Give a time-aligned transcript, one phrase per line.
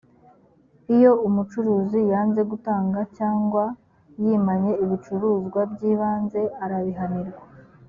[0.95, 3.63] iyo umucuruzi yanze gutanga cyangwa
[4.21, 7.43] yimanye ibicuruzwa by’ibanze, arabihanirwa